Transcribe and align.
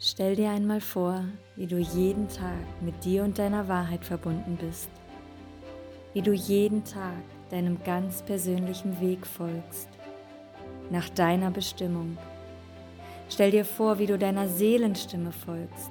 Stell 0.00 0.36
dir 0.36 0.50
einmal 0.50 0.80
vor, 0.80 1.24
wie 1.56 1.66
du 1.66 1.76
jeden 1.76 2.28
Tag 2.28 2.64
mit 2.80 3.04
dir 3.04 3.24
und 3.24 3.36
deiner 3.36 3.66
Wahrheit 3.66 4.04
verbunden 4.04 4.56
bist, 4.56 4.88
wie 6.12 6.22
du 6.22 6.32
jeden 6.32 6.84
Tag 6.84 7.18
deinem 7.50 7.82
ganz 7.82 8.22
persönlichen 8.22 9.00
Weg 9.00 9.26
folgst, 9.26 9.88
nach 10.90 11.08
deiner 11.08 11.50
Bestimmung. 11.50 12.16
Stell 13.28 13.50
dir 13.50 13.64
vor, 13.64 13.98
wie 13.98 14.06
du 14.06 14.16
deiner 14.16 14.46
Seelenstimme 14.46 15.32
folgst, 15.32 15.90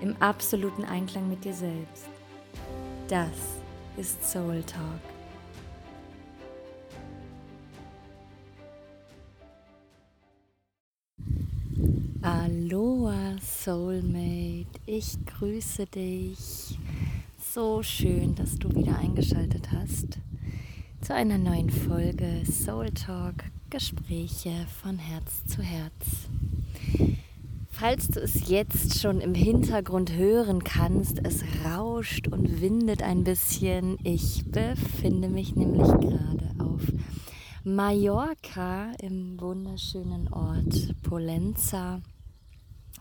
im 0.00 0.14
absoluten 0.22 0.84
Einklang 0.84 1.28
mit 1.28 1.44
dir 1.44 1.54
selbst. 1.54 2.06
Das 3.08 3.58
ist 3.96 4.22
Soul 4.30 4.62
Talk. 4.62 5.15
Soulmate, 13.66 14.78
ich 14.86 15.16
grüße 15.26 15.86
dich. 15.86 16.78
So 17.52 17.82
schön, 17.82 18.36
dass 18.36 18.54
du 18.60 18.72
wieder 18.72 18.96
eingeschaltet 18.96 19.72
hast 19.72 20.20
zu 21.00 21.12
einer 21.12 21.36
neuen 21.36 21.70
Folge 21.70 22.44
Soul 22.44 22.90
Talk 22.90 23.42
Gespräche 23.68 24.52
von 24.80 24.98
Herz 24.98 25.46
zu 25.46 25.62
Herz. 25.62 26.28
Falls 27.68 28.06
du 28.06 28.20
es 28.20 28.48
jetzt 28.48 29.00
schon 29.00 29.20
im 29.20 29.34
Hintergrund 29.34 30.12
hören 30.12 30.62
kannst, 30.62 31.18
es 31.26 31.42
rauscht 31.64 32.28
und 32.28 32.60
windet 32.60 33.02
ein 33.02 33.24
bisschen. 33.24 33.98
Ich 34.04 34.44
befinde 34.44 35.28
mich 35.28 35.56
nämlich 35.56 35.88
gerade 35.88 36.54
auf 36.60 36.82
Mallorca 37.64 38.92
im 39.02 39.40
wunderschönen 39.40 40.32
Ort 40.32 40.94
Polenza 41.02 42.00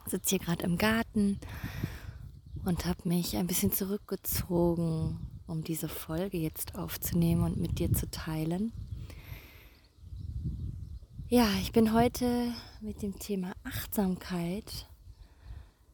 sitze 0.07 0.31
hier 0.31 0.39
gerade 0.39 0.63
im 0.63 0.77
Garten 0.77 1.39
und 2.63 2.85
habe 2.85 3.07
mich 3.07 3.37
ein 3.37 3.47
bisschen 3.47 3.71
zurückgezogen, 3.71 5.17
um 5.47 5.63
diese 5.63 5.87
Folge 5.87 6.37
jetzt 6.37 6.75
aufzunehmen 6.75 7.43
und 7.43 7.57
mit 7.57 7.79
dir 7.79 7.93
zu 7.93 8.09
teilen. 8.09 8.71
Ja, 11.27 11.47
ich 11.61 11.71
bin 11.71 11.93
heute 11.93 12.53
mit 12.81 13.01
dem 13.01 13.17
Thema 13.17 13.53
Achtsamkeit 13.63 14.87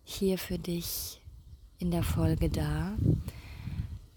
hier 0.04 0.38
für 0.38 0.59
dich 0.59 1.22
in 1.80 1.92
der 1.92 2.04
Folge 2.04 2.50
da. 2.50 2.94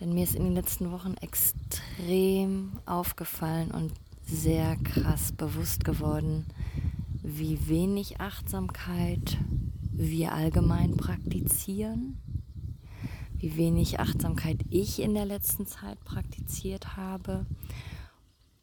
Denn 0.01 0.13
mir 0.13 0.25
ist 0.25 0.35
in 0.35 0.45
den 0.45 0.55
letzten 0.55 0.91
Wochen 0.91 1.15
extrem 1.21 2.73
aufgefallen 2.85 3.71
und 3.71 3.93
sehr 4.27 4.77
krass 4.77 5.33
bewusst 5.33 5.85
geworden, 5.85 6.47
wie 7.23 7.69
wenig 7.69 8.21
Achtsamkeit 8.21 9.39
wir 9.97 10.33
allgemein 10.33 10.97
praktizieren, 10.97 12.19
wie 13.37 13.57
wenig 13.57 14.01
Achtsamkeit 14.01 14.59
ich 14.71 15.01
in 15.01 15.15
der 15.15 15.25
letzten 15.25 15.67
Zeit 15.67 16.03
praktiziert 16.05 16.97
habe 16.97 17.47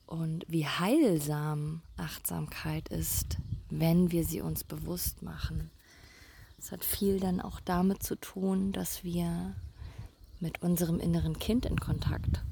und 0.05 0.45
wie 0.47 0.65
heilsam 0.65 1.81
Achtsamkeit 1.95 2.89
ist, 2.89 3.37
wenn 3.69 4.11
wir 4.11 4.25
sie 4.25 4.41
uns 4.41 4.63
bewusst 4.63 5.21
machen. 5.21 5.71
Es 6.59 6.71
hat 6.71 6.83
viel 6.83 7.19
dann 7.19 7.39
auch 7.39 7.59
damit 7.61 8.03
zu 8.03 8.15
tun, 8.15 8.71
dass 8.71 9.03
wir 9.03 9.55
mit 10.41 10.61
unserem 10.61 10.99
inneren 10.99 11.39
Kind 11.39 11.65
in 11.65 11.79
Kontakt 11.79 12.43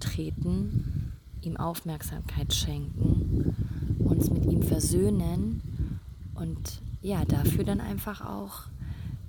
treten, 0.00 1.12
ihm 1.40 1.56
Aufmerksamkeit 1.56 2.52
schenken, 2.52 3.56
uns 3.98 4.30
mit 4.30 4.44
ihm 4.46 4.62
versöhnen 4.62 6.00
und 6.34 6.82
ja, 7.08 7.24
dafür 7.24 7.64
dann 7.64 7.80
einfach 7.80 8.20
auch 8.20 8.64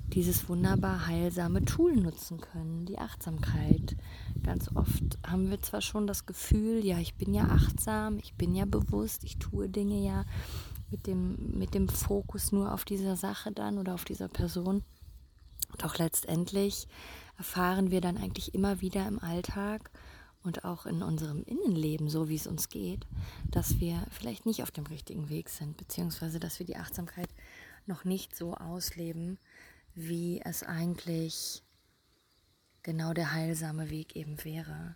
dieses 0.07 0.49
wunderbar 0.49 1.07
heilsame 1.07 1.63
Tool 1.63 1.95
nutzen 1.95 2.41
können, 2.41 2.85
die 2.85 2.97
Achtsamkeit. 2.97 3.95
Ganz 4.43 4.75
oft 4.75 5.17
haben 5.25 5.49
wir 5.49 5.61
zwar 5.61 5.81
schon 5.81 6.05
das 6.05 6.25
Gefühl, 6.25 6.83
ja, 6.83 6.99
ich 6.99 7.15
bin 7.15 7.33
ja 7.33 7.45
achtsam, 7.45 8.17
ich 8.17 8.33
bin 8.33 8.53
ja 8.53 8.65
bewusst, 8.65 9.23
ich 9.23 9.37
tue 9.37 9.69
Dinge 9.69 10.03
ja 10.03 10.25
mit 10.91 11.07
dem, 11.07 11.57
mit 11.57 11.73
dem 11.73 11.87
Fokus 11.87 12.51
nur 12.51 12.73
auf 12.73 12.83
dieser 12.83 13.15
Sache 13.15 13.53
dann 13.53 13.77
oder 13.77 13.93
auf 13.93 14.03
dieser 14.03 14.27
Person. 14.27 14.83
Doch 15.77 15.97
letztendlich 15.99 16.89
erfahren 17.37 17.91
wir 17.91 18.01
dann 18.01 18.17
eigentlich 18.17 18.53
immer 18.53 18.81
wieder 18.81 19.07
im 19.07 19.19
Alltag 19.19 19.89
und 20.43 20.65
auch 20.65 20.85
in 20.85 21.03
unserem 21.03 21.43
Innenleben, 21.43 22.09
so 22.09 22.27
wie 22.27 22.35
es 22.35 22.47
uns 22.47 22.69
geht, 22.69 23.05
dass 23.49 23.79
wir 23.79 24.05
vielleicht 24.09 24.45
nicht 24.45 24.63
auf 24.63 24.71
dem 24.71 24.85
richtigen 24.85 25.29
Weg 25.29 25.49
sind, 25.49 25.77
beziehungsweise 25.77 26.39
dass 26.39 26.59
wir 26.59 26.65
die 26.65 26.77
Achtsamkeit 26.77 27.29
noch 27.89 28.05
nicht 28.05 28.35
so 28.35 28.53
ausleben, 28.53 29.37
wie 29.95 30.41
es 30.45 30.63
eigentlich 30.63 31.63
genau 32.83 33.13
der 33.13 33.33
heilsame 33.33 33.89
Weg 33.89 34.15
eben 34.15 34.41
wäre. 34.45 34.95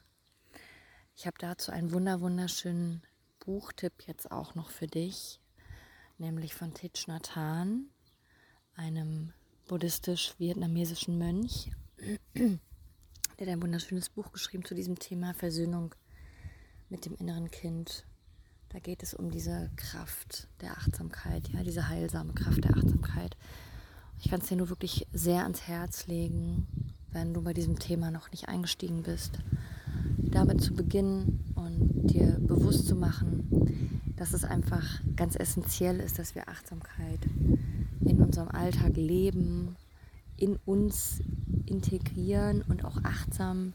Ich 1.16 1.28
habe 1.28 1.38
dazu 1.40 1.72
einen 1.72 1.92
wunder 1.92 2.22
wunderschönen 2.22 3.04
Buchtipp 3.40 4.08
jetzt 4.08 4.32
auch 4.32 4.56
noch 4.56 4.70
für 4.70 4.88
dich, 4.88 5.42
nämlich 6.18 6.56
von 6.56 6.74
Thich 6.74 7.08
Nhat 7.08 7.36
Hanh, 7.36 7.90
einem 8.76 9.34
buddhistisch-vietnamesischen 9.68 11.18
Mönch, 11.18 11.72
der 12.36 12.60
hat 13.42 13.48
ein 13.48 13.62
wunderschönes 13.62 14.10
Buch 14.10 14.32
geschrieben 14.32 14.64
zu 14.64 14.76
diesem 14.76 14.98
Thema 14.98 15.34
Versöhnung 15.34 15.94
mit 16.90 17.06
dem 17.06 17.16
inneren 17.16 17.52
Kind. 17.52 18.06
Da 18.74 18.80
geht 18.80 19.04
es 19.04 19.14
um 19.14 19.30
diese 19.30 19.70
Kraft 19.76 20.48
der 20.62 20.72
Achtsamkeit, 20.72 21.48
ja, 21.50 21.62
diese 21.64 21.90
heilsame 21.90 22.34
Kraft 22.34 22.64
der 22.64 22.76
Achtsamkeit. 22.76 23.38
Ich 24.20 24.32
kann 24.32 24.42
es 24.42 24.48
dir 24.48 24.58
nur 24.58 24.70
wirklich 24.70 25.06
sehr 25.14 25.44
ans 25.44 25.68
Herz 25.68 26.08
legen, 26.08 26.66
wenn 27.12 27.36
du 27.36 27.44
bei 27.44 27.54
diesem 27.54 27.78
Thema 27.78 28.10
noch 28.10 28.32
nicht 28.32 28.50
eingestiegen 28.50 29.04
bist, 29.04 29.38
damit 30.18 30.62
zu 30.62 30.74
beginnen 30.74 31.54
und 31.54 32.10
dir 32.10 32.40
bewusst 32.40 32.88
zu 32.88 32.96
machen, 32.96 34.02
dass 34.16 34.34
es 34.34 34.44
einfach 34.44 35.02
ganz 35.16 35.36
essentiell 35.36 36.00
ist, 36.00 36.18
dass 36.18 36.34
wir 36.34 36.50
Achtsamkeit 36.50 37.20
in 38.04 38.24
unserem 38.24 38.48
Alltag 38.48 38.98
leben, 38.98 39.76
in 40.36 40.58
uns 40.66 41.20
integrieren 41.68 42.64
und 42.64 42.86
auch 42.86 42.98
achtsam 43.04 43.74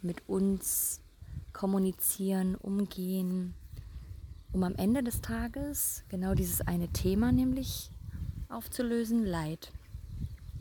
mit 0.00 0.26
uns 0.26 1.00
kommunizieren, 1.52 2.54
umgehen, 2.54 3.52
um 4.52 4.62
am 4.64 4.74
Ende 4.74 5.02
des 5.02 5.20
Tages 5.20 6.04
genau 6.08 6.34
dieses 6.34 6.60
eine 6.60 6.88
Thema 6.88 7.32
nämlich 7.32 7.90
aufzulösen, 8.48 9.24
Leid. 9.24 9.72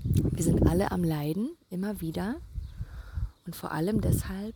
Wir 0.04 0.44
sind 0.44 0.66
alle 0.68 0.92
am 0.92 1.04
Leiden, 1.04 1.50
immer 1.70 2.02
wieder. 2.02 2.38
Und 3.46 3.56
vor 3.56 3.72
allem 3.72 4.02
deshalb, 4.02 4.56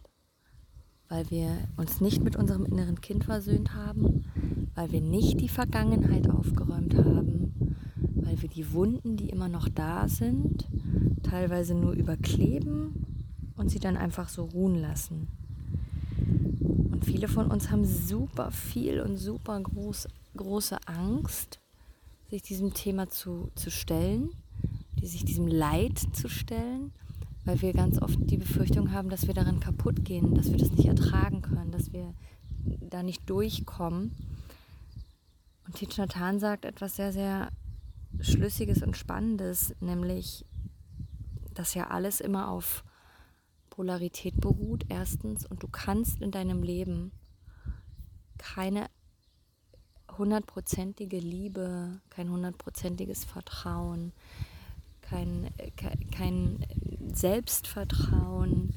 weil 1.09 1.29
wir 1.29 1.49
uns 1.75 2.01
nicht 2.01 2.23
mit 2.23 2.35
unserem 2.35 2.65
inneren 2.65 3.01
Kind 3.01 3.25
versöhnt 3.25 3.73
haben, 3.73 4.25
weil 4.73 4.91
wir 4.91 5.01
nicht 5.01 5.41
die 5.41 5.49
Vergangenheit 5.49 6.29
aufgeräumt 6.29 6.95
haben, 6.95 7.75
weil 8.15 8.41
wir 8.41 8.49
die 8.49 8.71
Wunden, 8.71 9.17
die 9.17 9.29
immer 9.29 9.49
noch 9.49 9.67
da 9.67 10.07
sind, 10.07 10.67
teilweise 11.23 11.75
nur 11.75 11.91
überkleben 11.91 13.05
und 13.57 13.69
sie 13.69 13.79
dann 13.79 13.97
einfach 13.97 14.29
so 14.29 14.45
ruhen 14.45 14.75
lassen. 14.75 15.27
Und 16.95 17.03
viele 17.03 17.27
von 17.27 17.51
uns 17.51 17.71
haben 17.71 17.83
super 17.83 18.51
viel 18.51 19.01
und 19.01 19.17
super 19.17 19.59
groß, 19.59 20.07
große 20.37 20.77
Angst, 20.85 21.59
sich 22.29 22.41
diesem 22.41 22.73
Thema 22.73 23.09
zu, 23.09 23.51
zu 23.55 23.69
stellen, 23.69 24.29
die 24.97 25.05
sich 25.05 25.25
diesem 25.25 25.45
Leid 25.45 25.99
zu 26.13 26.29
stellen, 26.29 26.93
weil 27.43 27.61
wir 27.61 27.73
ganz 27.73 28.01
oft 28.01 28.17
die 28.31 28.37
Befürchtung 28.37 28.93
haben, 28.93 29.09
dass 29.09 29.27
wir 29.27 29.33
darin 29.33 29.59
kaputt 29.59 30.05
gehen, 30.05 30.35
dass 30.35 30.49
wir 30.49 30.57
das 30.57 30.71
nicht 30.71 30.85
ertragen 30.85 31.41
können, 31.41 31.73
dass 31.73 31.91
wir 31.91 32.13
da 32.89 33.03
nicht 33.03 33.29
durchkommen. 33.29 34.15
Und 35.65 35.75
Thich 35.75 35.97
Nhat 35.97 36.15
Hanh 36.15 36.39
sagt 36.39 36.63
etwas 36.63 36.95
sehr, 36.95 37.11
sehr 37.11 37.49
Schlüssiges 38.21 38.81
und 38.81 38.95
Spannendes, 38.95 39.75
nämlich, 39.81 40.45
dass 41.53 41.73
ja 41.73 41.87
alles 41.87 42.21
immer 42.21 42.49
auf 42.49 42.85
Polarität 43.75 44.39
beruht, 44.39 44.85
erstens, 44.87 45.45
und 45.45 45.61
du 45.61 45.67
kannst 45.67 46.21
in 46.21 46.31
deinem 46.31 46.63
Leben 46.63 47.11
keine 48.37 48.87
hundertprozentige 50.17 51.19
Liebe, 51.19 51.99
kein 52.09 52.29
hundertprozentiges 52.29 53.25
Vertrauen, 53.25 54.13
kein, 55.01 55.49
kein 56.11 56.65
Selbstvertrauen, 57.13 58.73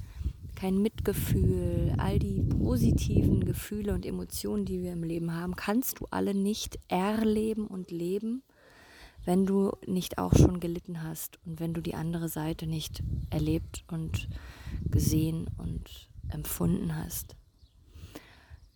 kein 0.57 0.83
Mitgefühl, 0.83 1.95
all 1.99 2.19
die 2.19 2.43
positiven 2.43 3.45
Gefühle 3.45 3.95
und 3.95 4.05
Emotionen, 4.05 4.65
die 4.65 4.83
wir 4.83 4.93
im 4.93 5.05
Leben 5.05 5.33
haben, 5.33 5.55
kannst 5.55 6.01
du 6.01 6.09
alle 6.11 6.35
nicht 6.35 6.81
erleben 6.89 7.69
und 7.69 7.93
leben, 7.93 8.43
wenn 9.25 9.47
du 9.47 9.73
nicht 9.87 10.19
auch 10.19 10.35
schon 10.35 10.61
gelitten 10.61 11.03
hast 11.03 11.39
und 11.45 11.61
wenn 11.61 11.75
du 11.75 11.81
die 11.81 11.95
andere 11.95 12.29
Seite 12.29 12.67
nicht 12.67 13.03
erlebt 13.31 13.85
und 13.89 14.29
gesehen 14.91 15.49
und 15.59 16.09
empfunden 16.31 16.97
hast. 16.97 17.37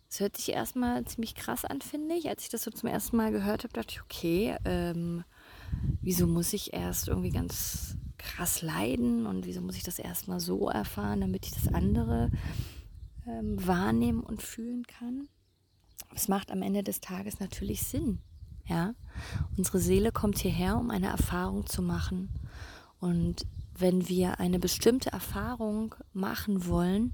Es 0.09 0.19
hört 0.19 0.37
sich 0.37 0.49
erstmal 0.49 1.03
ziemlich 1.05 1.33
krass 1.33 1.65
an, 1.65 1.81
finde 1.81 2.13
ich. 2.15 2.29
Als 2.29 2.43
ich 2.43 2.49
das 2.49 2.63
so 2.63 2.71
zum 2.71 2.87
ersten 2.87 3.17
Mal 3.17 3.31
gehört 3.31 3.63
habe, 3.63 3.73
dachte 3.73 3.93
ich, 3.93 4.01
okay, 4.03 4.55
ähm, 4.63 5.23
wieso 6.01 6.27
muss 6.27 6.53
ich 6.53 6.71
erst 6.73 7.07
irgendwie 7.07 7.31
ganz 7.31 7.97
krass 8.19 8.61
leiden 8.61 9.25
und 9.25 9.45
wieso 9.45 9.61
muss 9.61 9.75
ich 9.75 9.81
das 9.83 9.97
erstmal 9.97 10.39
so 10.39 10.69
erfahren, 10.69 11.21
damit 11.21 11.47
ich 11.47 11.51
das 11.51 11.73
andere 11.73 12.29
ähm, 13.27 13.65
wahrnehmen 13.65 14.21
und 14.21 14.41
fühlen 14.41 14.83
kann. 14.85 15.27
Es 16.15 16.27
macht 16.27 16.51
am 16.51 16.61
Ende 16.61 16.83
des 16.83 17.01
Tages 17.01 17.39
natürlich 17.39 17.81
Sinn. 17.81 18.19
Ja, 18.65 18.93
unsere 19.57 19.79
Seele 19.79 20.11
kommt 20.11 20.39
hierher, 20.39 20.77
um 20.77 20.89
eine 20.89 21.07
Erfahrung 21.07 21.65
zu 21.65 21.81
machen. 21.81 22.29
Und 22.99 23.45
wenn 23.77 24.07
wir 24.07 24.39
eine 24.39 24.59
bestimmte 24.59 25.11
Erfahrung 25.11 25.95
machen 26.13 26.67
wollen, 26.67 27.13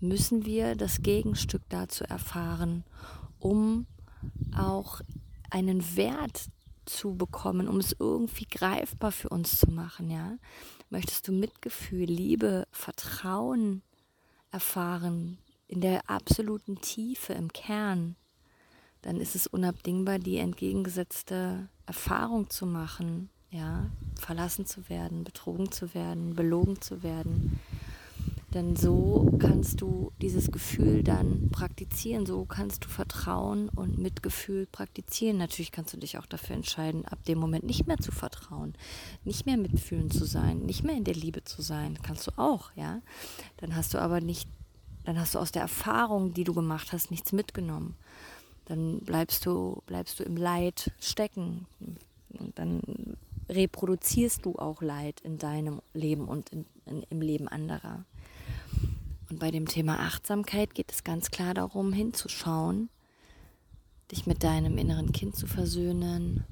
müssen 0.00 0.44
wir 0.44 0.76
das 0.76 1.02
Gegenstück 1.02 1.62
dazu 1.68 2.04
erfahren, 2.04 2.84
um 3.38 3.86
auch 4.56 5.00
einen 5.50 5.96
Wert 5.96 6.48
zu 6.84 7.14
bekommen, 7.16 7.68
um 7.68 7.78
es 7.78 7.96
irgendwie 7.98 8.44
greifbar 8.44 9.12
für 9.12 9.30
uns 9.30 9.58
zu 9.58 9.70
machen, 9.70 10.10
ja? 10.10 10.36
Möchtest 10.90 11.26
du 11.26 11.32
Mitgefühl, 11.32 12.04
Liebe, 12.04 12.66
Vertrauen 12.70 13.82
erfahren 14.50 15.38
in 15.66 15.80
der 15.80 16.08
absoluten 16.10 16.80
Tiefe 16.80 17.32
im 17.32 17.52
Kern, 17.52 18.16
dann 19.04 19.20
ist 19.20 19.34
es 19.34 19.46
unabdingbar, 19.46 20.18
die 20.18 20.38
entgegengesetzte 20.38 21.68
Erfahrung 21.86 22.48
zu 22.48 22.66
machen, 22.66 23.28
ja, 23.50 23.90
verlassen 24.18 24.66
zu 24.66 24.88
werden, 24.88 25.24
betrogen 25.24 25.70
zu 25.70 25.94
werden, 25.94 26.34
belogen 26.34 26.80
zu 26.80 27.02
werden, 27.02 27.60
denn 28.54 28.76
so 28.76 29.36
kannst 29.40 29.80
du 29.80 30.12
dieses 30.22 30.52
Gefühl 30.52 31.02
dann 31.02 31.50
praktizieren, 31.50 32.24
so 32.24 32.44
kannst 32.44 32.84
du 32.84 32.88
Vertrauen 32.88 33.68
und 33.68 33.98
Mitgefühl 33.98 34.66
praktizieren. 34.66 35.38
Natürlich 35.38 35.72
kannst 35.72 35.92
du 35.92 35.96
dich 35.96 36.18
auch 36.18 36.26
dafür 36.26 36.54
entscheiden, 36.54 37.04
ab 37.04 37.24
dem 37.24 37.38
Moment 37.38 37.64
nicht 37.64 37.88
mehr 37.88 37.98
zu 37.98 38.12
vertrauen, 38.12 38.74
nicht 39.24 39.44
mehr 39.44 39.56
mitfühlen 39.56 40.08
zu 40.12 40.24
sein, 40.24 40.60
nicht 40.60 40.84
mehr 40.84 40.96
in 40.96 41.02
der 41.02 41.16
Liebe 41.16 41.42
zu 41.42 41.62
sein. 41.62 41.98
Kannst 42.04 42.28
du 42.28 42.30
auch, 42.36 42.70
ja. 42.76 43.02
Dann 43.56 43.74
hast 43.74 43.92
du 43.92 43.98
aber 43.98 44.20
nicht, 44.20 44.48
dann 45.02 45.18
hast 45.18 45.34
du 45.34 45.40
aus 45.40 45.50
der 45.50 45.62
Erfahrung, 45.62 46.32
die 46.32 46.44
du 46.44 46.54
gemacht 46.54 46.92
hast, 46.92 47.10
nichts 47.10 47.32
mitgenommen. 47.32 47.96
Dann 48.66 49.00
bleibst 49.00 49.44
du, 49.46 49.82
bleibst 49.86 50.18
du 50.18 50.24
im 50.24 50.36
Leid 50.36 50.92
stecken. 50.98 51.66
Und 52.38 52.58
dann 52.58 52.80
reproduzierst 53.48 54.44
du 54.44 54.56
auch 54.56 54.80
Leid 54.80 55.20
in 55.20 55.38
deinem 55.38 55.80
Leben 55.92 56.26
und 56.26 56.50
in, 56.50 56.64
in, 56.86 57.02
im 57.10 57.20
Leben 57.20 57.48
anderer. 57.48 58.04
Und 59.30 59.38
bei 59.38 59.50
dem 59.50 59.66
Thema 59.66 60.00
Achtsamkeit 60.00 60.74
geht 60.74 60.92
es 60.92 61.04
ganz 61.04 61.30
klar 61.30 61.54
darum, 61.54 61.92
hinzuschauen, 61.92 62.88
dich 64.10 64.26
mit 64.26 64.42
deinem 64.42 64.78
inneren 64.78 65.12
Kind 65.12 65.36
zu 65.36 65.46
versöhnen 65.46 66.44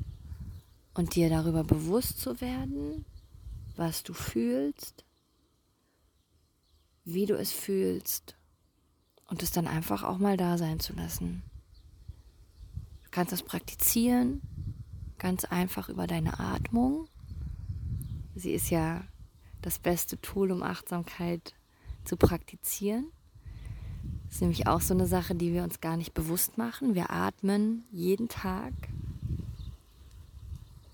und 0.94 1.15
dir 1.15 1.29
darüber 1.29 1.65
bewusst 1.65 2.20
zu 2.20 2.41
werden, 2.41 3.05
was 3.76 4.03
du 4.03 4.12
fühlst, 4.12 5.05
wie 7.05 7.26
du 7.26 7.35
es 7.37 7.53
fühlst 7.53 8.37
und 9.29 9.43
es 9.43 9.50
dann 9.50 9.67
einfach 9.67 10.03
auch 10.03 10.19
mal 10.19 10.37
da 10.37 10.58
sein 10.58 10.81
zu 10.81 10.93
lassen. 10.93 11.43
Du 13.12 13.17
kannst 13.17 13.32
das 13.32 13.43
praktizieren, 13.43 14.41
ganz 15.19 15.44
einfach 15.44 15.88
über 15.88 16.06
deine 16.06 16.41
Atmung. 16.41 17.06
Sie 18.35 18.53
ist 18.53 18.70
ja 18.70 19.03
das 19.61 19.79
beste 19.79 20.20
Tool, 20.20 20.50
um 20.50 20.64
Achtsamkeit 20.64 21.50
zu 21.50 21.62
zu 22.05 22.17
praktizieren. 22.17 23.06
Das 24.25 24.37
ist 24.37 24.41
nämlich 24.41 24.67
auch 24.67 24.81
so 24.81 24.94
eine 24.94 25.06
Sache, 25.06 25.35
die 25.35 25.53
wir 25.53 25.62
uns 25.62 25.81
gar 25.81 25.97
nicht 25.97 26.14
bewusst 26.14 26.59
machen. 26.59 26.94
Wir 26.94 27.11
atmen 27.11 27.85
jeden 27.91 28.29
Tag 28.29 28.73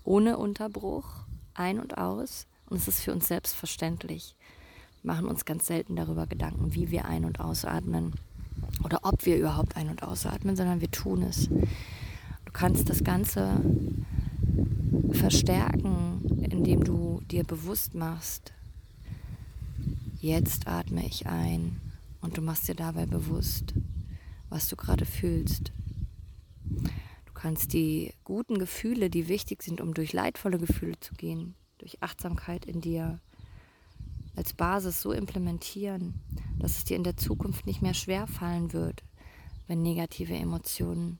ohne 0.03 0.37
Unterbruch 0.37 1.05
ein 1.53 1.79
und 1.79 1.97
aus 1.97 2.47
und 2.69 2.77
es 2.77 2.87
ist 2.87 3.01
für 3.01 3.13
uns 3.13 3.27
selbstverständlich. 3.27 4.35
Wir 5.01 5.13
machen 5.13 5.27
uns 5.27 5.45
ganz 5.45 5.67
selten 5.67 5.95
darüber 5.95 6.27
Gedanken, 6.27 6.73
wie 6.73 6.91
wir 6.91 7.05
ein- 7.05 7.25
und 7.25 7.39
ausatmen 7.39 8.13
oder 8.83 8.99
ob 9.03 9.25
wir 9.25 9.37
überhaupt 9.37 9.75
ein- 9.77 9.89
und 9.89 10.03
ausatmen, 10.03 10.55
sondern 10.55 10.81
wir 10.81 10.91
tun 10.91 11.23
es. 11.23 11.49
Du 12.49 12.53
kannst 12.53 12.89
das 12.89 13.03
Ganze 13.03 13.61
verstärken, 15.11 16.41
indem 16.49 16.83
du 16.83 17.21
dir 17.29 17.43
bewusst 17.43 17.93
machst, 17.93 18.53
Jetzt 20.19 20.67
atme 20.67 21.05
ich 21.05 21.27
ein 21.27 21.79
und 22.21 22.35
du 22.35 22.41
machst 22.41 22.67
dir 22.67 22.75
dabei 22.75 23.05
bewusst, 23.05 23.73
was 24.49 24.67
du 24.67 24.75
gerade 24.75 25.05
fühlst. 25.05 25.71
Du 26.65 27.33
kannst 27.33 27.71
die 27.71 28.13
guten 28.23 28.57
Gefühle, 28.57 29.11
die 29.11 29.29
wichtig 29.29 29.61
sind, 29.63 29.79
um 29.79 29.93
durch 29.93 30.11
leidvolle 30.11 30.57
Gefühle 30.57 30.99
zu 30.99 31.13
gehen, 31.13 31.53
durch 31.77 32.01
Achtsamkeit 32.01 32.65
in 32.65 32.81
dir 32.81 33.21
als 34.35 34.53
Basis 34.53 35.01
so 35.01 35.13
implementieren, 35.13 36.15
dass 36.57 36.79
es 36.79 36.83
dir 36.83 36.97
in 36.97 37.05
der 37.05 37.15
Zukunft 37.15 37.67
nicht 37.67 37.83
mehr 37.83 37.93
schwer 37.93 38.25
fallen 38.25 38.73
wird, 38.73 39.03
wenn 39.67 39.83
negative 39.83 40.33
Emotionen 40.33 41.19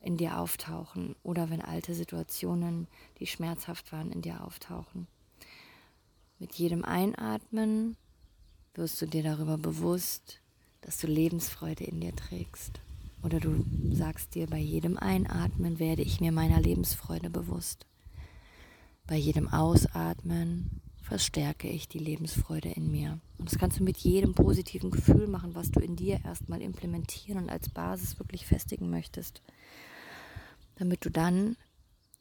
in 0.00 0.16
dir 0.16 0.38
auftauchen 0.38 1.16
oder 1.22 1.50
wenn 1.50 1.60
alte 1.60 1.94
Situationen, 1.94 2.86
die 3.18 3.26
schmerzhaft 3.26 3.92
waren, 3.92 4.12
in 4.12 4.22
dir 4.22 4.44
auftauchen. 4.44 5.06
Mit 6.38 6.54
jedem 6.54 6.84
Einatmen 6.84 7.96
wirst 8.74 9.02
du 9.02 9.06
dir 9.06 9.22
darüber 9.22 9.58
bewusst, 9.58 10.40
dass 10.82 10.98
du 10.98 11.08
Lebensfreude 11.08 11.84
in 11.84 12.00
dir 12.00 12.14
trägst. 12.14 12.80
Oder 13.22 13.40
du 13.40 13.64
sagst 13.90 14.36
dir, 14.36 14.46
bei 14.46 14.58
jedem 14.58 14.96
Einatmen 14.96 15.80
werde 15.80 16.02
ich 16.02 16.20
mir 16.20 16.30
meiner 16.30 16.60
Lebensfreude 16.60 17.30
bewusst. 17.30 17.86
Bei 19.06 19.16
jedem 19.16 19.48
Ausatmen 19.48 20.80
verstärke 21.08 21.68
ich 21.68 21.88
die 21.88 21.98
Lebensfreude 21.98 22.68
in 22.68 22.90
mir. 22.90 23.18
Und 23.38 23.50
das 23.50 23.58
kannst 23.58 23.80
du 23.80 23.82
mit 23.82 23.96
jedem 23.96 24.34
positiven 24.34 24.90
Gefühl 24.90 25.26
machen, 25.26 25.54
was 25.54 25.70
du 25.70 25.80
in 25.80 25.96
dir 25.96 26.20
erstmal 26.22 26.60
implementieren 26.60 27.44
und 27.44 27.50
als 27.50 27.70
Basis 27.70 28.18
wirklich 28.18 28.44
festigen 28.44 28.90
möchtest. 28.90 29.40
Damit 30.76 31.06
du 31.06 31.10
dann, 31.10 31.56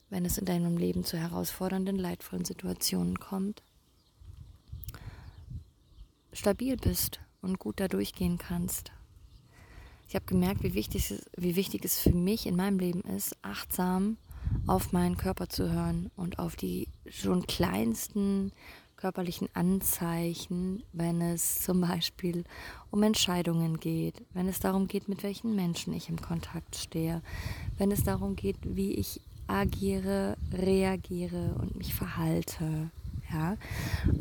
wenn 0.10 0.24
es 0.24 0.38
in 0.38 0.46
deinem 0.46 0.78
Leben 0.78 1.04
zu 1.04 1.18
herausfordernden, 1.18 1.98
leidvollen 1.98 2.46
Situationen 2.46 3.20
kommt, 3.20 3.62
stabil 6.32 6.78
bist 6.78 7.20
und 7.42 7.60
gut 7.60 7.82
da 7.82 7.90
durchgehen 7.90 8.38
kannst. 8.38 8.94
Ich 10.08 10.16
habe 10.16 10.26
gemerkt, 10.26 10.64
wie 10.64 10.74
wichtig, 10.74 11.14
wie 11.36 11.58
wichtig 11.58 11.84
es 11.84 12.00
für 12.00 12.14
mich 12.14 12.46
in 12.46 12.56
meinem 12.56 12.80
Leben 12.80 13.02
ist, 13.02 13.36
achtsam 13.42 14.16
auf 14.66 14.94
meinen 14.94 15.18
Körper 15.18 15.50
zu 15.50 15.70
hören 15.70 16.10
und 16.16 16.40
auf 16.40 16.56
die 16.56 16.87
schon 17.10 17.46
kleinsten 17.48 18.52
körperlichen 18.98 19.48
Anzeichen, 19.54 20.84
wenn 20.92 21.22
es 21.22 21.62
zum 21.62 21.82
Beispiel 21.82 22.44
um 22.90 23.04
Entscheidungen 23.04 23.80
geht, 23.80 24.24
wenn 24.34 24.48
es 24.48 24.60
darum 24.60 24.88
geht, 24.88 25.08
mit 25.08 25.24
welchen 25.24 25.56
Menschen 25.56 25.94
ich 25.94 26.10
im 26.10 26.20
Kontakt 26.20 26.76
stehe, 26.76 27.22
wenn 27.78 27.92
es 27.92 28.04
darum 28.04 28.36
geht, 28.36 28.58
wie 28.64 28.94
ich 28.94 29.22
agiere, 29.46 30.36
reagiere 30.52 31.56
und 31.60 31.76
mich 31.76 31.94
verhalte, 31.94 32.90
ja, 33.32 33.58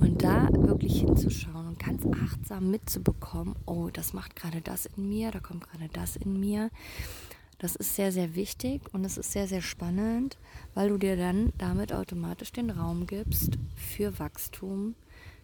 und 0.00 0.22
da 0.22 0.48
wirklich 0.52 1.00
hinzuschauen 1.00 1.68
und 1.68 1.78
ganz 1.78 2.04
achtsam 2.06 2.70
mitzubekommen, 2.70 3.54
oh, 3.64 3.88
das 3.92 4.12
macht 4.12 4.36
gerade 4.36 4.60
das 4.60 4.86
in 4.86 5.08
mir, 5.08 5.30
da 5.30 5.40
kommt 5.40 5.68
gerade 5.70 5.88
das 5.92 6.16
in 6.16 6.38
mir. 6.38 6.70
Das 7.58 7.75
ist 7.75 7.94
sehr, 7.94 8.12
sehr 8.12 8.34
wichtig 8.34 8.82
und 8.92 9.04
es 9.04 9.16
ist 9.16 9.32
sehr, 9.32 9.48
sehr 9.48 9.62
spannend, 9.62 10.38
weil 10.75 10.90
du 10.90 10.98
dir 10.98 11.16
dann 11.16 11.52
damit 11.56 11.92
automatisch 11.92 12.52
den 12.52 12.70
Raum 12.70 13.06
gibst 13.06 13.58
für 13.75 14.18
Wachstum, 14.18 14.94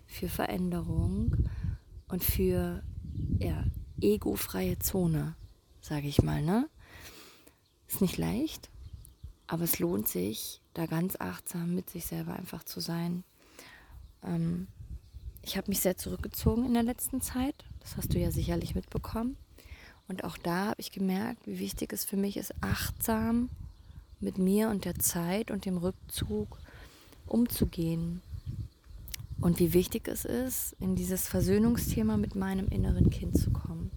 für 0.06 0.28
Veränderung 0.28 1.48
und 2.08 2.22
für 2.22 2.82
ja, 3.38 3.64
egofreie 4.00 4.78
Zone, 4.78 5.36
sage 5.80 6.06
ich 6.06 6.22
mal. 6.22 6.42
Ne? 6.42 6.68
Ist 7.88 8.02
nicht 8.02 8.18
leicht, 8.18 8.68
aber 9.46 9.64
es 9.64 9.78
lohnt 9.78 10.08
sich, 10.08 10.60
da 10.74 10.86
ganz 10.86 11.16
achtsam 11.18 11.74
mit 11.74 11.88
sich 11.88 12.04
selber 12.04 12.34
einfach 12.34 12.64
zu 12.64 12.80
sein 12.80 13.24
ähm, 14.24 14.68
ich 15.42 15.56
habe 15.56 15.68
mich 15.68 15.80
sehr 15.80 15.96
zurückgezogen 15.96 16.64
in 16.64 16.74
der 16.74 16.82
letzten 16.82 17.20
Zeit. 17.20 17.64
Das 17.80 17.96
hast 17.96 18.14
du 18.14 18.18
ja 18.18 18.30
sicherlich 18.30 18.74
mitbekommen. 18.74 19.36
Und 20.08 20.24
auch 20.24 20.36
da 20.36 20.66
habe 20.66 20.80
ich 20.80 20.92
gemerkt, 20.92 21.46
wie 21.46 21.58
wichtig 21.58 21.92
es 21.92 22.04
für 22.04 22.16
mich 22.16 22.36
ist, 22.36 22.54
achtsam 22.60 23.48
mit 24.20 24.38
mir 24.38 24.68
und 24.68 24.84
der 24.84 24.96
Zeit 24.96 25.50
und 25.50 25.64
dem 25.64 25.78
Rückzug 25.78 26.58
umzugehen. 27.26 28.22
Und 29.40 29.58
wie 29.58 29.72
wichtig 29.72 30.06
es 30.06 30.24
ist, 30.24 30.76
in 30.78 30.94
dieses 30.94 31.26
Versöhnungsthema 31.28 32.16
mit 32.16 32.36
meinem 32.36 32.68
inneren 32.68 33.10
Kind 33.10 33.36
zu 33.36 33.50
kommen. 33.50 33.90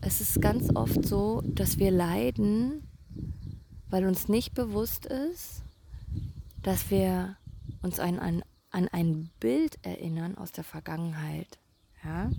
Es 0.00 0.20
ist 0.20 0.40
ganz 0.40 0.74
oft 0.74 1.04
so, 1.04 1.42
dass 1.44 1.78
wir 1.78 1.90
leiden, 1.90 2.86
weil 3.88 4.04
uns 4.04 4.28
nicht 4.28 4.54
bewusst 4.54 5.06
ist, 5.06 5.62
dass 6.62 6.90
wir 6.90 7.36
uns 7.82 7.98
an, 7.98 8.18
an, 8.18 8.42
an 8.70 8.88
ein 8.88 9.30
Bild 9.40 9.78
erinnern 9.82 10.36
aus 10.36 10.52
der 10.52 10.64
Vergangenheit. 10.64 11.58
Ja? 12.04 12.30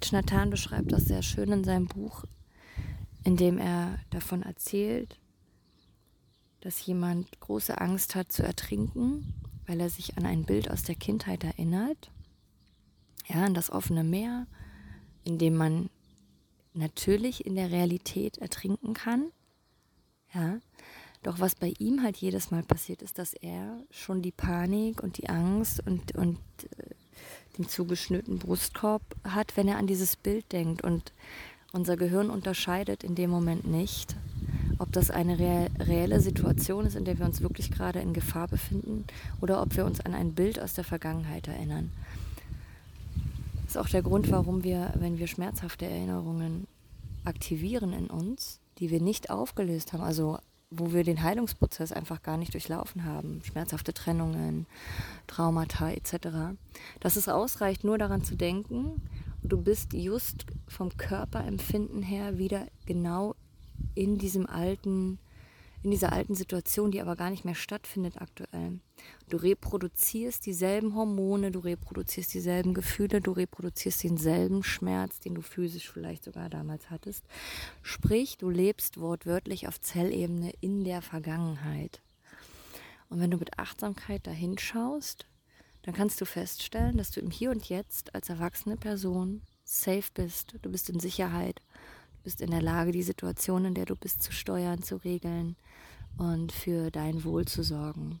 Thich 0.00 0.12
Nhat 0.12 0.50
beschreibt 0.50 0.90
das 0.92 1.04
sehr 1.04 1.22
schön 1.22 1.52
in 1.52 1.64
seinem 1.64 1.86
Buch, 1.86 2.24
in 3.24 3.36
dem 3.36 3.58
er 3.58 3.98
davon 4.10 4.42
erzählt, 4.42 5.18
dass 6.60 6.84
jemand 6.86 7.40
große 7.40 7.78
Angst 7.78 8.14
hat 8.14 8.32
zu 8.32 8.42
ertrinken, 8.42 9.34
weil 9.66 9.80
er 9.80 9.90
sich 9.90 10.16
an 10.16 10.24
ein 10.24 10.44
Bild 10.44 10.70
aus 10.70 10.82
der 10.82 10.94
Kindheit 10.94 11.44
erinnert. 11.44 12.10
Ja, 13.28 13.44
an 13.44 13.54
das 13.54 13.70
offene 13.70 14.02
Meer, 14.02 14.46
in 15.24 15.38
dem 15.38 15.56
man 15.56 15.90
natürlich 16.72 17.44
in 17.44 17.54
der 17.54 17.70
Realität 17.70 18.38
ertrinken 18.38 18.94
kann. 18.94 19.30
Ja, 20.32 20.58
doch 21.22 21.38
was 21.38 21.54
bei 21.54 21.74
ihm 21.78 22.02
halt 22.02 22.16
jedes 22.16 22.50
Mal 22.50 22.62
passiert 22.62 23.02
ist, 23.02 23.18
dass 23.18 23.34
er 23.34 23.84
schon 23.90 24.22
die 24.22 24.32
Panik 24.32 25.02
und 25.02 25.18
die 25.18 25.28
Angst 25.28 25.86
und, 25.86 26.14
und 26.16 26.38
äh, 26.78 26.94
den 27.58 27.68
zugeschnürten 27.68 28.38
Brustkorb 28.38 29.02
hat, 29.24 29.56
wenn 29.56 29.68
er 29.68 29.78
an 29.78 29.86
dieses 29.86 30.16
Bild 30.16 30.52
denkt. 30.52 30.82
Und 30.82 31.12
unser 31.72 31.96
Gehirn 31.96 32.30
unterscheidet 32.30 33.04
in 33.04 33.14
dem 33.14 33.30
Moment 33.30 33.66
nicht, 33.66 34.16
ob 34.78 34.92
das 34.92 35.10
eine 35.10 35.38
reelle 35.78 36.20
Situation 36.20 36.86
ist, 36.86 36.96
in 36.96 37.04
der 37.04 37.18
wir 37.18 37.26
uns 37.26 37.40
wirklich 37.40 37.70
gerade 37.70 38.00
in 38.00 38.12
Gefahr 38.12 38.48
befinden 38.48 39.04
oder 39.40 39.62
ob 39.62 39.76
wir 39.76 39.84
uns 39.84 40.00
an 40.00 40.14
ein 40.14 40.34
Bild 40.34 40.60
aus 40.60 40.74
der 40.74 40.84
Vergangenheit 40.84 41.48
erinnern. 41.48 41.90
Das 43.64 43.76
ist 43.76 43.76
auch 43.76 43.88
der 43.88 44.02
Grund, 44.02 44.30
warum 44.30 44.64
wir, 44.64 44.92
wenn 44.96 45.18
wir 45.18 45.26
schmerzhafte 45.26 45.86
Erinnerungen 45.86 46.66
aktivieren 47.24 47.92
in 47.92 48.08
uns, 48.08 48.60
die 48.78 48.90
wir 48.90 49.00
nicht 49.00 49.30
aufgelöst 49.30 49.92
haben, 49.92 50.02
also 50.02 50.38
wo 50.74 50.92
wir 50.92 51.04
den 51.04 51.22
Heilungsprozess 51.22 51.92
einfach 51.92 52.22
gar 52.22 52.36
nicht 52.36 52.54
durchlaufen 52.54 53.04
haben, 53.04 53.40
schmerzhafte 53.44 53.92
Trennungen, 53.92 54.66
Traumata 55.26 55.90
etc., 55.90 56.56
dass 57.00 57.16
es 57.16 57.28
ausreicht, 57.28 57.84
nur 57.84 57.98
daran 57.98 58.24
zu 58.24 58.36
denken, 58.36 59.02
du 59.42 59.60
bist 59.60 59.92
just 59.92 60.46
vom 60.68 60.96
Körperempfinden 60.96 62.02
her 62.02 62.38
wieder 62.38 62.66
genau 62.86 63.34
in 63.94 64.18
diesem 64.18 64.46
alten, 64.46 65.18
in 65.82 65.90
dieser 65.90 66.12
alten 66.12 66.34
Situation, 66.34 66.90
die 66.90 67.00
aber 67.00 67.16
gar 67.16 67.30
nicht 67.30 67.44
mehr 67.44 67.54
stattfindet 67.54 68.20
aktuell. 68.20 68.78
Du 69.28 69.36
reproduzierst 69.36 70.46
dieselben 70.46 70.94
Hormone, 70.94 71.50
du 71.50 71.58
reproduzierst 71.58 72.32
dieselben 72.34 72.72
Gefühle, 72.72 73.20
du 73.20 73.32
reproduzierst 73.32 74.04
denselben 74.04 74.62
Schmerz, 74.62 75.18
den 75.20 75.34
du 75.34 75.42
physisch 75.42 75.90
vielleicht 75.90 76.24
sogar 76.24 76.48
damals 76.48 76.90
hattest. 76.90 77.24
Sprich, 77.82 78.38
du 78.38 78.48
lebst 78.48 79.00
wortwörtlich 79.00 79.66
auf 79.66 79.80
Zellebene 79.80 80.52
in 80.60 80.84
der 80.84 81.02
Vergangenheit. 81.02 82.00
Und 83.08 83.20
wenn 83.20 83.30
du 83.30 83.36
mit 83.36 83.58
Achtsamkeit 83.58 84.26
dahin 84.26 84.58
schaust, 84.58 85.26
dann 85.82 85.94
kannst 85.94 86.20
du 86.20 86.24
feststellen, 86.24 86.96
dass 86.96 87.10
du 87.10 87.20
im 87.20 87.30
Hier 87.30 87.50
und 87.50 87.68
Jetzt 87.68 88.14
als 88.14 88.28
erwachsene 88.28 88.76
Person 88.76 89.42
safe 89.64 90.10
bist. 90.14 90.54
Du 90.62 90.70
bist 90.70 90.88
in 90.90 91.00
Sicherheit. 91.00 91.60
Bist 92.22 92.40
in 92.40 92.50
der 92.50 92.62
Lage, 92.62 92.92
die 92.92 93.02
Situation, 93.02 93.64
in 93.64 93.74
der 93.74 93.84
du 93.84 93.96
bist, 93.96 94.22
zu 94.22 94.32
steuern, 94.32 94.82
zu 94.82 94.96
regeln 94.96 95.56
und 96.16 96.52
für 96.52 96.90
dein 96.90 97.24
Wohl 97.24 97.46
zu 97.46 97.62
sorgen. 97.62 98.20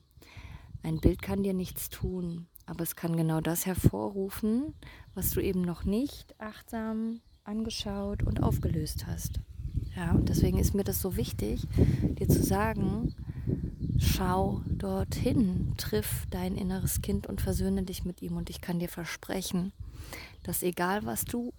Ein 0.82 0.98
Bild 0.98 1.22
kann 1.22 1.42
dir 1.42 1.54
nichts 1.54 1.88
tun, 1.88 2.46
aber 2.66 2.82
es 2.82 2.96
kann 2.96 3.16
genau 3.16 3.40
das 3.40 3.66
hervorrufen, 3.66 4.74
was 5.14 5.30
du 5.30 5.40
eben 5.40 5.62
noch 5.62 5.84
nicht 5.84 6.34
achtsam 6.40 7.20
angeschaut 7.44 8.22
und 8.22 8.42
aufgelöst 8.42 9.06
hast. 9.06 9.40
Ja, 9.96 10.12
und 10.12 10.28
deswegen 10.28 10.58
ist 10.58 10.74
mir 10.74 10.84
das 10.84 11.00
so 11.00 11.16
wichtig, 11.16 11.66
dir 11.76 12.28
zu 12.28 12.42
sagen, 12.42 13.14
schau 13.98 14.62
dorthin, 14.66 15.74
triff 15.76 16.26
dein 16.30 16.56
inneres 16.56 17.02
Kind 17.02 17.26
und 17.26 17.40
versöhne 17.40 17.82
dich 17.82 18.04
mit 18.04 18.22
ihm. 18.22 18.36
Und 18.36 18.50
ich 18.50 18.60
kann 18.60 18.78
dir 18.78 18.88
versprechen, 18.88 19.72
dass 20.42 20.62
egal 20.62 21.04
was 21.04 21.24
du 21.24 21.52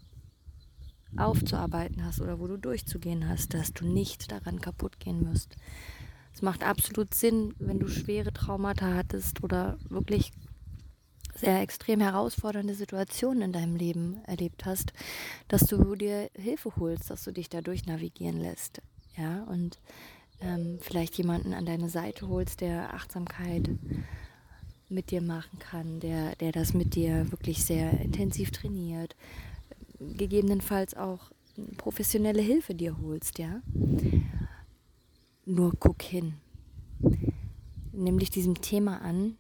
aufzuarbeiten 1.18 2.04
hast 2.06 2.22
oder 2.22 2.40
wo 2.40 2.48
du 2.48 2.58
durchzugehen 2.58 3.28
hast, 3.28 3.54
dass 3.54 3.74
du 3.74 3.86
nicht 3.86 4.32
daran 4.32 4.62
kaputt 4.62 5.00
gehen 5.00 5.30
wirst. 5.30 5.56
Es 6.34 6.42
macht 6.42 6.64
absolut 6.64 7.14
Sinn, 7.14 7.54
wenn 7.60 7.80
du 7.80 7.88
schwere 7.88 8.34
Traumata 8.34 8.94
hattest 8.96 9.44
oder 9.44 9.78
wirklich 9.90 10.32
sehr 11.36 11.62
extrem 11.62 12.00
herausfordernde 12.00 12.74
Situationen 12.74 13.44
in 13.44 13.54
deinem 13.54 13.76
Leben 13.76 14.18
erlebt 14.26 14.66
hast, 14.66 14.94
dass 15.48 15.62
du 15.62 15.96
dir 15.96 16.30
Hilfe 16.36 16.76
holst, 16.78 17.10
dass 17.10 17.24
du 17.24 17.32
dich 17.32 17.50
dadurch 17.50 17.86
navigieren 17.86 18.38
lässt. 18.38 18.82
Ja, 19.18 19.44
und 19.44 19.80
ähm, 20.42 20.80
vielleicht 20.82 21.18
jemanden 21.18 21.54
an 21.54 21.66
deine 21.66 21.90
Seite 21.90 22.28
holst, 22.28 22.62
der 22.62 22.94
Achtsamkeit 22.94 23.70
mit 24.90 25.12
dir 25.12 25.22
machen 25.22 25.60
kann, 25.60 26.00
der, 26.00 26.36
der 26.36 26.52
das 26.52 26.74
mit 26.74 26.96
dir 26.96 27.32
wirklich 27.32 27.64
sehr 27.64 28.00
intensiv 28.00 28.52
trainiert, 28.52 29.16
gegebenenfalls 30.16 30.96
auch 30.96 31.32
professionelle 31.78 32.42
Hilfe 32.42 32.76
dir 32.76 32.98
holst, 33.02 33.38
ja. 33.40 33.62
Nur 35.46 35.74
guck 35.80 36.02
hin. 36.02 36.36
Nimm 37.92 38.18
dich 38.18 38.30
diesem 38.30 38.56
Thema 38.62 39.02
an, 39.02 39.38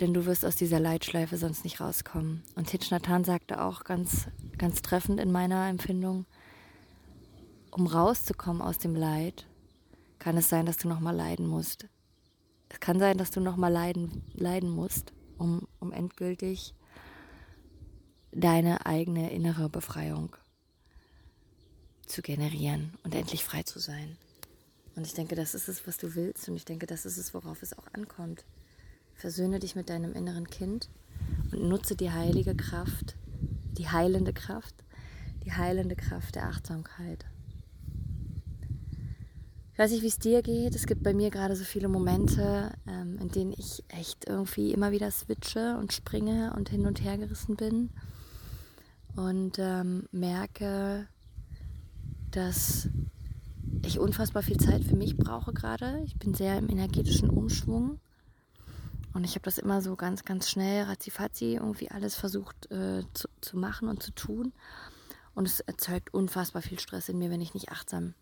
denn 0.00 0.14
du 0.14 0.26
wirst 0.26 0.44
aus 0.44 0.56
dieser 0.56 0.80
Leitschleife 0.80 1.36
sonst 1.36 1.64
nicht 1.64 1.80
rauskommen. 1.80 2.42
Und 2.54 2.68
Thich 2.68 2.90
Nhat 2.90 3.06
sagte 3.26 3.62
auch 3.62 3.84
ganz, 3.84 4.28
ganz 4.58 4.82
treffend 4.82 5.20
in 5.20 5.32
meiner 5.32 5.68
Empfindung, 5.68 6.26
um 7.70 7.86
rauszukommen 7.86 8.62
aus 8.62 8.78
dem 8.78 8.94
Leid, 8.94 9.46
kann 10.18 10.36
es 10.36 10.48
sein, 10.48 10.66
dass 10.66 10.76
du 10.76 10.88
nochmal 10.88 11.16
leiden 11.16 11.46
musst. 11.46 11.88
Es 12.68 12.78
kann 12.80 12.98
sein, 12.98 13.18
dass 13.18 13.30
du 13.30 13.40
nochmal 13.40 13.72
leiden, 13.72 14.22
leiden 14.34 14.70
musst, 14.70 15.12
um, 15.38 15.66
um 15.80 15.92
endgültig 15.92 16.74
deine 18.32 18.86
eigene 18.86 19.30
innere 19.32 19.68
Befreiung 19.68 20.36
zu 22.06 22.22
generieren 22.22 22.94
und 23.04 23.14
endlich 23.14 23.44
frei 23.44 23.62
zu 23.62 23.78
sein. 23.78 24.16
Und 24.96 25.06
ich 25.06 25.14
denke, 25.14 25.34
das 25.34 25.54
ist 25.54 25.68
es, 25.68 25.86
was 25.86 25.96
du 25.98 26.14
willst. 26.14 26.48
Und 26.48 26.56
ich 26.56 26.64
denke, 26.64 26.86
das 26.86 27.06
ist 27.06 27.16
es, 27.16 27.32
worauf 27.32 27.62
es 27.62 27.76
auch 27.76 27.86
ankommt. 27.92 28.44
Versöhne 29.14 29.58
dich 29.58 29.76
mit 29.76 29.88
deinem 29.88 30.12
inneren 30.14 30.48
Kind 30.48 30.88
und 31.52 31.62
nutze 31.62 31.94
die 31.94 32.10
heilige 32.10 32.54
Kraft, 32.54 33.16
die 33.72 33.88
heilende 33.88 34.32
Kraft, 34.32 34.74
die 35.44 35.52
heilende 35.52 35.96
Kraft 35.96 36.34
der 36.34 36.46
Achtsamkeit. 36.46 37.24
Ich 39.72 39.78
weiß 39.78 39.92
nicht, 39.92 40.02
wie 40.02 40.08
es 40.08 40.18
dir 40.18 40.42
geht. 40.42 40.74
Es 40.74 40.86
gibt 40.86 41.02
bei 41.02 41.14
mir 41.14 41.30
gerade 41.30 41.56
so 41.56 41.64
viele 41.64 41.88
Momente, 41.88 42.72
ähm, 42.86 43.18
in 43.18 43.30
denen 43.30 43.54
ich 43.56 43.82
echt 43.88 44.28
irgendwie 44.28 44.72
immer 44.72 44.90
wieder 44.90 45.10
switche 45.10 45.78
und 45.78 45.92
springe 45.92 46.52
und 46.54 46.68
hin 46.68 46.86
und 46.86 47.02
her 47.02 47.16
gerissen 47.16 47.56
bin 47.56 47.90
und 49.16 49.58
ähm, 49.58 50.04
merke, 50.12 51.06
dass 52.30 52.88
ich 53.84 53.98
unfassbar 53.98 54.42
viel 54.42 54.58
Zeit 54.58 54.84
für 54.84 54.96
mich 54.96 55.16
brauche 55.16 55.52
gerade. 55.52 56.00
Ich 56.04 56.16
bin 56.16 56.34
sehr 56.34 56.58
im 56.58 56.68
energetischen 56.68 57.30
Umschwung. 57.30 58.00
Und 59.12 59.24
ich 59.24 59.32
habe 59.32 59.44
das 59.44 59.58
immer 59.58 59.82
so 59.82 59.96
ganz, 59.96 60.24
ganz 60.24 60.48
schnell, 60.48 60.84
ratzifatzi, 60.84 61.54
irgendwie 61.54 61.90
alles 61.90 62.14
versucht 62.14 62.70
äh, 62.70 63.02
zu, 63.12 63.28
zu 63.40 63.56
machen 63.56 63.88
und 63.88 64.02
zu 64.02 64.12
tun. 64.12 64.52
Und 65.34 65.46
es 65.46 65.60
erzeugt 65.60 66.14
unfassbar 66.14 66.62
viel 66.62 66.78
Stress 66.78 67.08
in 67.08 67.18
mir, 67.18 67.30
wenn 67.30 67.40
ich 67.40 67.54
nicht 67.54 67.70
achtsam 67.70 68.14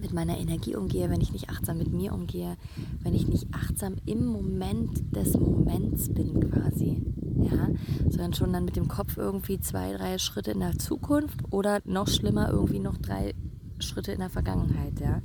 mit 0.00 0.12
meiner 0.12 0.38
Energie 0.38 0.74
umgehe, 0.74 1.10
wenn 1.10 1.20
ich 1.20 1.32
nicht 1.32 1.50
achtsam 1.50 1.78
mit 1.78 1.92
mir 1.92 2.12
umgehe, 2.12 2.56
wenn 3.00 3.14
ich 3.14 3.28
nicht 3.28 3.46
achtsam 3.52 3.96
im 4.06 4.26
Moment 4.26 5.14
des 5.14 5.34
Moments 5.34 6.12
bin 6.12 6.50
quasi. 6.50 7.02
Ja, 7.50 7.68
sondern 8.08 8.34
schon 8.34 8.52
dann 8.52 8.64
mit 8.64 8.76
dem 8.76 8.88
Kopf 8.88 9.16
irgendwie 9.16 9.60
zwei, 9.60 9.92
drei 9.92 10.18
Schritte 10.18 10.52
in 10.52 10.60
der 10.60 10.78
Zukunft 10.78 11.40
oder 11.50 11.80
noch 11.84 12.08
schlimmer 12.08 12.50
irgendwie 12.50 12.78
noch 12.78 12.98
drei 12.98 13.34
Schritte 13.80 14.12
in 14.12 14.20
der 14.20 14.30
Vergangenheit, 14.30 15.00
ja. 15.00 15.22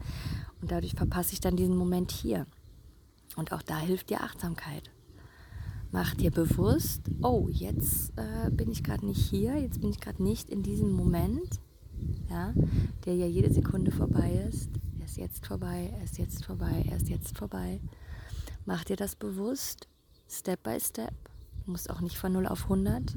Und 0.62 0.71
dadurch 0.71 0.93
verpasse 0.93 1.33
ich 1.33 1.39
dann 1.39 1.55
diesen 1.55 1.77
Moment 1.77 2.12
hier. 2.12 2.47
Und 3.36 3.51
auch 3.51 3.62
da 3.62 3.77
hilft 3.79 4.09
dir 4.09 4.21
Achtsamkeit. 4.21 4.89
Mach 5.91 6.15
dir 6.15 6.31
bewusst, 6.31 7.03
oh, 7.21 7.47
jetzt 7.50 8.12
äh, 8.17 8.50
bin 8.51 8.71
ich 8.71 8.83
gerade 8.83 9.05
nicht 9.05 9.29
hier, 9.29 9.55
jetzt 9.57 9.79
bin 9.79 9.89
ich 9.89 10.00
gerade 10.00 10.21
nicht 10.21 10.50
in 10.50 10.63
diesem 10.63 10.91
Moment, 10.91 11.62
ja, 12.29 12.53
der 13.05 13.15
ja 13.15 13.25
jede 13.25 13.53
Sekunde 13.53 13.91
vorbei 13.91 14.45
ist. 14.50 14.69
Er 15.00 15.05
ist 15.05 15.17
jetzt 15.17 15.45
vorbei, 15.45 15.93
er 15.95 16.03
ist 16.03 16.17
jetzt 16.17 16.43
vorbei, 16.43 16.83
er 16.89 16.97
ist 16.97 17.09
jetzt 17.09 17.38
vorbei. 17.38 17.79
Mach 18.65 18.83
dir 18.83 18.97
das 18.97 19.15
bewusst, 19.15 19.88
Step 20.27 20.63
by 20.63 20.77
Step. 20.79 21.13
Musst 21.67 21.89
auch 21.89 22.00
nicht 22.00 22.17
von 22.17 22.31
0 22.31 22.47
auf 22.47 22.63
100, 22.63 23.13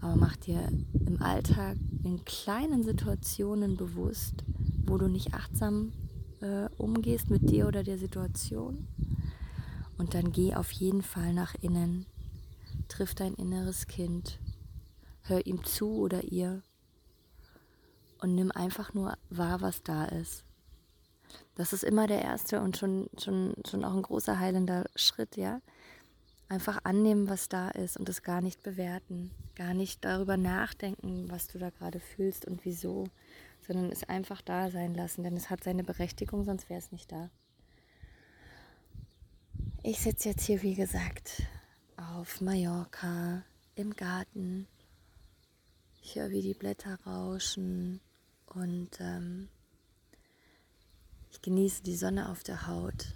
aber 0.00 0.16
mach 0.16 0.34
dir 0.36 0.68
im 1.06 1.22
Alltag 1.22 1.76
in 2.02 2.24
kleinen 2.24 2.82
Situationen 2.82 3.76
bewusst, 3.76 4.42
wo 4.84 4.98
du 4.98 5.06
nicht 5.06 5.32
achtsam 5.32 5.92
äh, 6.40 6.68
umgehst 6.76 7.30
mit 7.30 7.48
dir 7.48 7.68
oder 7.68 7.84
der 7.84 7.98
Situation. 7.98 8.88
Und 9.96 10.14
dann 10.14 10.32
geh 10.32 10.56
auf 10.56 10.72
jeden 10.72 11.02
Fall 11.02 11.32
nach 11.32 11.54
innen, 11.60 12.06
triff 12.88 13.14
dein 13.14 13.34
inneres 13.34 13.86
Kind, 13.86 14.40
hör 15.22 15.46
ihm 15.46 15.64
zu 15.64 15.98
oder 15.98 16.24
ihr. 16.24 16.62
Und 18.20 18.34
nimm 18.34 18.50
einfach 18.50 18.92
nur 18.92 19.16
wahr, 19.30 19.60
was 19.60 19.84
da 19.84 20.04
ist. 20.04 20.42
Das 21.54 21.72
ist 21.72 21.84
immer 21.84 22.08
der 22.08 22.22
erste 22.22 22.60
und 22.60 22.76
schon, 22.76 23.08
schon, 23.18 23.54
schon 23.68 23.84
auch 23.84 23.94
ein 23.94 24.02
großer 24.02 24.40
heilender 24.40 24.86
Schritt, 24.96 25.36
ja 25.36 25.60
einfach 26.48 26.80
annehmen, 26.84 27.28
was 27.28 27.48
da 27.48 27.70
ist 27.70 27.96
und 27.96 28.08
es 28.08 28.22
gar 28.22 28.40
nicht 28.40 28.62
bewerten, 28.62 29.30
gar 29.54 29.74
nicht 29.74 30.04
darüber 30.04 30.36
nachdenken, 30.36 31.30
was 31.30 31.48
du 31.48 31.58
da 31.58 31.70
gerade 31.70 32.00
fühlst 32.00 32.46
und 32.46 32.64
wieso, 32.64 33.08
sondern 33.66 33.90
es 33.90 34.04
einfach 34.04 34.42
da 34.42 34.70
sein 34.70 34.94
lassen, 34.94 35.22
denn 35.24 35.36
es 35.36 35.50
hat 35.50 35.64
seine 35.64 35.84
Berechtigung, 35.84 36.44
sonst 36.44 36.68
wäre 36.68 36.78
es 36.78 36.92
nicht 36.92 37.10
da. 37.10 37.30
Ich 39.82 40.00
sitze 40.00 40.30
jetzt 40.30 40.44
hier, 40.44 40.62
wie 40.62 40.74
gesagt, 40.74 41.42
auf 41.96 42.40
Mallorca 42.40 43.44
im 43.74 43.94
Garten. 43.94 44.66
Ich 46.02 46.16
höre, 46.16 46.30
wie 46.30 46.42
die 46.42 46.54
Blätter 46.54 46.98
rauschen 47.06 48.00
und 48.46 48.90
ähm, 49.00 49.48
ich 51.30 51.42
genieße 51.42 51.82
die 51.82 51.96
Sonne 51.96 52.30
auf 52.30 52.42
der 52.42 52.66
Haut. 52.66 53.14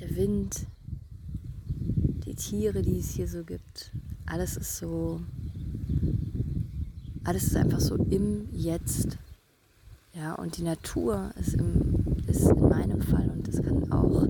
Der 0.00 0.14
Wind, 0.16 0.66
die 2.32 2.36
Tiere, 2.36 2.80
die 2.80 2.98
es 2.98 3.10
hier 3.10 3.28
so 3.28 3.44
gibt. 3.44 3.90
Alles 4.24 4.56
ist 4.56 4.78
so, 4.78 5.20
alles 7.24 7.44
ist 7.44 7.56
einfach 7.56 7.80
so 7.80 7.96
im 7.96 8.48
Jetzt. 8.52 9.18
Ja, 10.14 10.34
und 10.36 10.56
die 10.56 10.62
Natur 10.62 11.30
ist, 11.38 11.54
im, 11.54 12.16
ist 12.26 12.48
in 12.48 12.68
meinem 12.68 13.02
Fall, 13.02 13.28
und 13.28 13.46
das 13.46 13.62
kann 13.62 13.92
auch, 13.92 14.26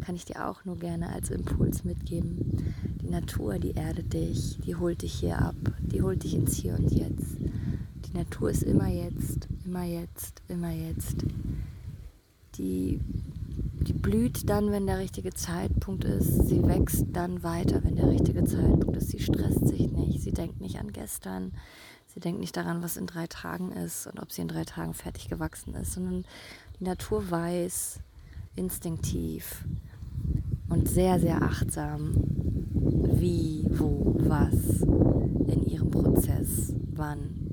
kann 0.00 0.16
ich 0.16 0.24
dir 0.24 0.48
auch 0.48 0.64
nur 0.64 0.76
gerne 0.78 1.10
als 1.10 1.30
Impuls 1.30 1.84
mitgeben. 1.84 2.74
Die 3.02 3.08
Natur, 3.08 3.58
die 3.58 3.76
erdet 3.76 4.12
dich, 4.14 4.58
die 4.66 4.74
holt 4.74 5.02
dich 5.02 5.12
hier 5.12 5.38
ab, 5.40 5.56
die 5.78 6.02
holt 6.02 6.24
dich 6.24 6.34
ins 6.34 6.56
Hier 6.56 6.74
und 6.74 6.90
Jetzt. 6.90 7.36
Die 7.38 8.16
Natur 8.16 8.50
ist 8.50 8.64
immer 8.64 8.88
jetzt, 8.88 9.48
immer 9.64 9.84
jetzt, 9.84 10.42
immer 10.48 10.72
jetzt. 10.72 11.16
Die, 12.56 13.00
die 13.84 13.92
blüht 13.92 14.48
dann, 14.48 14.70
wenn 14.70 14.86
der 14.86 14.98
richtige 14.98 15.32
Zeitpunkt 15.32 16.04
ist. 16.04 16.48
Sie 16.48 16.66
wächst 16.66 17.06
dann 17.12 17.42
weiter, 17.42 17.82
wenn 17.84 17.96
der 17.96 18.08
richtige 18.08 18.44
Zeitpunkt 18.44 18.96
ist. 18.96 19.10
Sie 19.10 19.20
stresst 19.20 19.66
sich 19.68 19.90
nicht, 19.90 20.22
sie 20.22 20.32
denkt 20.32 20.60
nicht 20.60 20.78
an 20.78 20.92
gestern 20.92 21.52
Sie 22.14 22.20
denkt 22.20 22.38
nicht 22.38 22.56
daran, 22.56 22.80
was 22.80 22.96
in 22.96 23.08
drei 23.08 23.26
Tagen 23.26 23.72
ist 23.72 24.06
und 24.06 24.20
ob 24.20 24.30
sie 24.30 24.42
in 24.42 24.48
drei 24.48 24.64
Tagen 24.64 24.94
fertig 24.94 25.28
gewachsen 25.28 25.74
ist, 25.74 25.94
sondern 25.94 26.24
die 26.78 26.84
Natur 26.84 27.28
weiß 27.28 27.98
instinktiv 28.54 29.64
und 30.68 30.88
sehr, 30.88 31.18
sehr 31.18 31.42
achtsam, 31.42 32.14
wie, 33.14 33.66
wo, 33.68 34.14
was 34.20 34.82
in 34.82 35.66
ihrem 35.66 35.90
Prozess 35.90 36.72
wann 36.92 37.43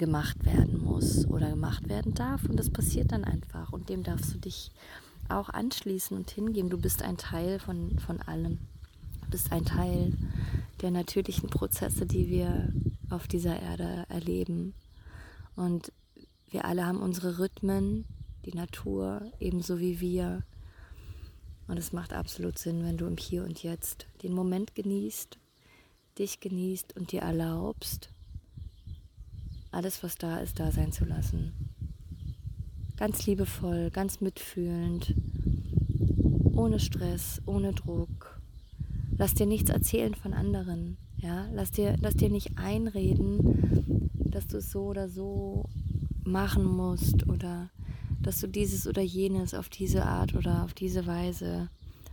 gemacht 0.00 0.44
werden 0.46 0.82
muss 0.82 1.26
oder 1.26 1.50
gemacht 1.50 1.88
werden 1.88 2.14
darf. 2.14 2.44
Und 2.46 2.56
das 2.56 2.70
passiert 2.70 3.12
dann 3.12 3.22
einfach. 3.22 3.72
Und 3.72 3.90
dem 3.90 4.02
darfst 4.02 4.34
du 4.34 4.38
dich 4.38 4.72
auch 5.28 5.50
anschließen 5.50 6.16
und 6.16 6.30
hingeben. 6.30 6.70
Du 6.70 6.78
bist 6.78 7.02
ein 7.02 7.18
Teil 7.18 7.60
von, 7.60 7.98
von 7.98 8.20
allem. 8.22 8.58
Du 9.22 9.30
bist 9.30 9.52
ein 9.52 9.64
Teil 9.64 10.14
der 10.80 10.90
natürlichen 10.90 11.50
Prozesse, 11.50 12.06
die 12.06 12.28
wir 12.28 12.72
auf 13.10 13.28
dieser 13.28 13.60
Erde 13.60 14.06
erleben. 14.08 14.74
Und 15.54 15.92
wir 16.48 16.64
alle 16.64 16.86
haben 16.86 17.00
unsere 17.00 17.38
Rhythmen, 17.38 18.06
die 18.46 18.54
Natur 18.54 19.30
ebenso 19.38 19.78
wie 19.78 20.00
wir. 20.00 20.42
Und 21.68 21.76
es 21.76 21.92
macht 21.92 22.14
absolut 22.14 22.58
Sinn, 22.58 22.82
wenn 22.84 22.96
du 22.96 23.06
im 23.06 23.18
Hier 23.18 23.44
und 23.44 23.62
Jetzt 23.62 24.06
den 24.22 24.32
Moment 24.32 24.74
genießt, 24.74 25.38
dich 26.18 26.40
genießt 26.40 26.96
und 26.96 27.12
dir 27.12 27.20
erlaubst, 27.20 28.10
alles, 29.70 30.02
was 30.02 30.16
da 30.16 30.38
ist, 30.38 30.58
da 30.58 30.70
sein 30.70 30.92
zu 30.92 31.04
lassen. 31.04 31.52
Ganz 32.96 33.26
liebevoll, 33.26 33.90
ganz 33.90 34.20
mitfühlend, 34.20 35.14
ohne 36.52 36.80
Stress, 36.80 37.40
ohne 37.46 37.72
Druck. 37.72 38.40
Lass 39.16 39.34
dir 39.34 39.46
nichts 39.46 39.70
erzählen 39.70 40.14
von 40.14 40.32
anderen. 40.32 40.96
Ja, 41.16 41.48
lass 41.52 41.70
dir, 41.70 41.96
lass 42.00 42.14
dir 42.14 42.30
nicht 42.30 42.58
einreden, 42.58 44.10
dass 44.14 44.46
du 44.46 44.58
es 44.58 44.70
so 44.70 44.84
oder 44.84 45.08
so 45.08 45.64
machen 46.24 46.64
musst 46.64 47.26
oder 47.26 47.70
dass 48.22 48.40
du 48.40 48.46
dieses 48.46 48.86
oder 48.86 49.02
jenes 49.02 49.54
auf 49.54 49.68
diese 49.68 50.04
Art 50.04 50.34
oder 50.34 50.64
auf 50.64 50.74
diese 50.74 51.06
Weise 51.06 51.68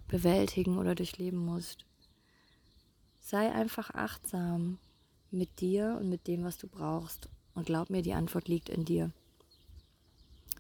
bewältigen 0.08 0.78
oder 0.78 0.96
durchleben 0.96 1.40
musst. 1.40 1.86
Sei 3.20 3.52
einfach 3.52 3.90
achtsam 3.92 4.78
mit 5.32 5.60
dir 5.60 5.98
und 6.00 6.10
mit 6.10 6.28
dem, 6.28 6.44
was 6.44 6.58
du 6.58 6.68
brauchst. 6.68 7.30
Und 7.58 7.66
glaub 7.66 7.90
mir, 7.90 8.04
die 8.04 8.14
Antwort 8.14 8.48
liegt 8.48 8.70
in 8.70 8.86
dir. 8.86 9.10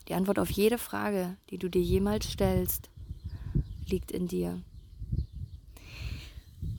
Die 0.07 0.15
Antwort 0.15 0.39
auf 0.39 0.49
jede 0.49 0.79
Frage, 0.79 1.37
die 1.51 1.59
du 1.59 1.69
dir 1.69 1.81
jemals 1.81 2.31
stellst, 2.31 2.89
liegt 3.87 4.11
in 4.11 4.27
dir. 4.27 4.59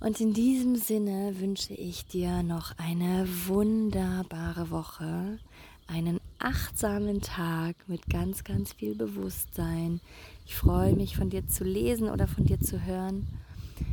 Und 0.00 0.20
in 0.20 0.35
diesem 0.35 0.74
Sinne 0.74 1.38
wünsche 1.38 1.72
ich 1.72 2.04
dir 2.04 2.42
noch 2.42 2.76
eine 2.78 3.28
wunderbare 3.46 4.70
Woche, 4.72 5.38
einen 5.87 6.18
achtsamen 6.40 7.20
Tag 7.20 7.76
mit 7.87 8.11
ganz, 8.11 8.42
ganz 8.42 8.72
viel 8.72 8.96
Bewusstsein. 8.96 10.00
Ich 10.46 10.57
freue 10.57 10.96
mich 10.96 11.16
von 11.16 11.31
dir 11.31 11.46
zu 11.46 11.62
lesen 11.62 12.11
oder 12.11 12.26
von 12.26 12.44
dir 12.44 12.59
zu 12.61 12.85
hören. 12.85 13.28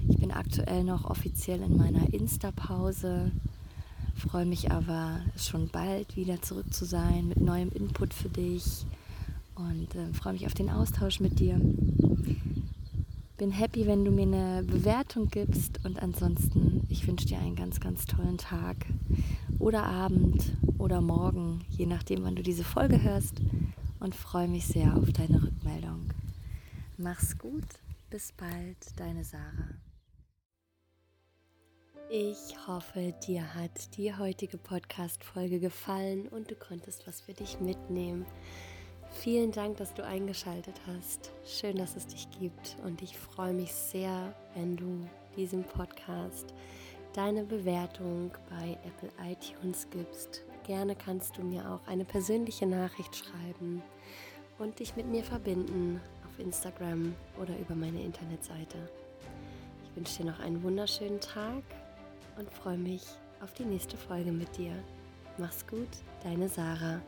Ich 0.09 0.17
bin 0.17 0.31
aktuell 0.31 0.83
noch 0.83 1.05
offiziell 1.05 1.61
in 1.61 1.77
meiner 1.77 2.11
Insta-Pause, 2.11 3.31
freue 4.15 4.45
mich 4.45 4.71
aber 4.71 5.19
schon 5.37 5.69
bald 5.69 6.15
wieder 6.15 6.41
zurück 6.41 6.73
zu 6.73 6.85
sein 6.85 7.27
mit 7.27 7.41
neuem 7.41 7.69
Input 7.71 8.13
für 8.13 8.29
dich 8.29 8.85
und 9.55 9.93
äh, 9.95 10.13
freue 10.13 10.33
mich 10.33 10.45
auf 10.45 10.53
den 10.53 10.69
Austausch 10.69 11.19
mit 11.19 11.39
dir. 11.39 11.59
Bin 13.37 13.51
happy, 13.51 13.85
wenn 13.85 14.05
du 14.05 14.11
mir 14.11 14.23
eine 14.23 14.63
Bewertung 14.63 15.27
gibst 15.27 15.83
und 15.83 16.01
ansonsten, 16.01 16.85
ich 16.89 17.05
wünsche 17.05 17.27
dir 17.27 17.39
einen 17.39 17.55
ganz, 17.55 17.81
ganz 17.81 18.05
tollen 18.05 18.37
Tag 18.37 18.77
oder 19.59 19.83
Abend 19.83 20.53
oder 20.77 21.01
Morgen, 21.01 21.61
je 21.69 21.85
nachdem, 21.85 22.23
wann 22.23 22.35
du 22.35 22.43
diese 22.43 22.63
Folge 22.63 23.01
hörst 23.01 23.41
und 23.99 24.15
freue 24.15 24.47
mich 24.47 24.65
sehr 24.65 24.95
auf 24.95 25.11
deine 25.11 25.43
Rückmeldung. 25.43 26.13
Mach's 26.97 27.37
gut, 27.37 27.65
bis 28.09 28.31
bald, 28.31 28.77
deine 28.95 29.25
Sarah. 29.25 29.74
Ich 32.17 32.55
hoffe, 32.65 33.13
dir 33.27 33.55
hat 33.55 33.97
die 33.97 34.15
heutige 34.15 34.57
Podcast-Folge 34.57 35.59
gefallen 35.59 36.29
und 36.29 36.49
du 36.49 36.55
konntest 36.55 37.05
was 37.07 37.19
für 37.19 37.33
dich 37.33 37.59
mitnehmen. 37.59 38.25
Vielen 39.11 39.51
Dank, 39.51 39.75
dass 39.75 39.93
du 39.93 40.01
eingeschaltet 40.01 40.79
hast. 40.87 41.33
Schön, 41.45 41.75
dass 41.75 41.97
es 41.97 42.07
dich 42.07 42.29
gibt 42.39 42.77
und 42.85 43.01
ich 43.01 43.17
freue 43.17 43.51
mich 43.51 43.73
sehr, 43.73 44.33
wenn 44.53 44.77
du 44.77 45.05
diesem 45.35 45.65
Podcast 45.65 46.53
deine 47.11 47.43
Bewertung 47.43 48.31
bei 48.49 48.77
Apple 48.85 49.11
iTunes 49.29 49.85
gibst. 49.89 50.45
Gerne 50.65 50.95
kannst 50.95 51.37
du 51.37 51.41
mir 51.41 51.69
auch 51.69 51.85
eine 51.85 52.05
persönliche 52.05 52.65
Nachricht 52.65 53.13
schreiben 53.13 53.83
und 54.57 54.79
dich 54.79 54.95
mit 54.95 55.07
mir 55.07 55.25
verbinden 55.25 55.99
auf 56.25 56.39
Instagram 56.39 57.13
oder 57.41 57.59
über 57.59 57.75
meine 57.75 58.01
Internetseite. 58.01 58.89
Ich 59.83 59.97
wünsche 59.97 60.23
dir 60.23 60.31
noch 60.31 60.39
einen 60.39 60.63
wunderschönen 60.63 61.19
Tag 61.19 61.61
und 62.37 62.51
freue 62.51 62.77
mich 62.77 63.03
auf 63.41 63.53
die 63.53 63.65
nächste 63.65 63.97
Folge 63.97 64.31
mit 64.31 64.57
dir. 64.57 64.73
Mach's 65.37 65.65
gut, 65.67 65.89
deine 66.23 66.47
Sarah. 66.49 67.01